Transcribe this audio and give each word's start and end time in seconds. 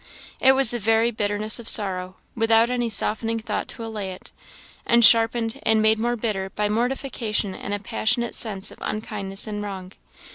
It 0.39 0.53
was 0.53 0.71
the 0.71 0.79
very 0.79 1.11
bitterness 1.11 1.59
of 1.59 1.69
sorrow, 1.69 2.15
without 2.35 2.71
any 2.71 2.89
softening 2.89 3.37
thought 3.37 3.67
to 3.67 3.85
allay 3.85 4.09
it, 4.13 4.31
and 4.83 5.05
sharpened 5.05 5.59
and 5.61 5.79
made 5.79 5.99
more 5.99 6.15
bitter 6.15 6.49
by 6.49 6.69
mortification 6.69 7.53
and 7.53 7.71
a 7.71 7.77
passionate 7.77 8.33
sense 8.33 8.71
of 8.71 8.79
unkindness 8.81 9.45
and 9.45 9.61
wrong. 9.61 9.91